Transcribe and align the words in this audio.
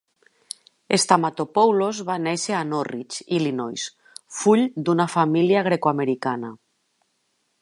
Stamatopoulos 1.01 1.99
va 2.07 2.15
néixer 2.29 2.57
a 2.59 2.63
Norridge, 2.71 3.27
Illinois, 3.41 3.87
full 4.41 4.67
d'una 4.89 5.11
família 5.19 5.67
greco-americana. 5.71 6.55